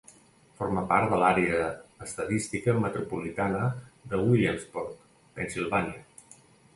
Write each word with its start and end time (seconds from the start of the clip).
Forma 0.59 0.81
part 0.91 1.09
de 1.09 1.17
l'àrea 1.23 1.57
estadística 2.05 2.75
metropolitana 2.85 3.61
de 4.15 4.23
Williamsport, 4.23 4.97
Pennsylvania. 5.37 6.43